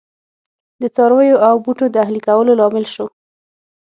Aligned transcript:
د 0.81 0.83
څارویو 0.95 1.37
او 1.47 1.55
بوټو 1.63 1.85
د 1.91 1.95
اهلي 2.03 2.21
کولو 2.27 2.51
لامل 2.59 2.85
شو. 2.93 3.05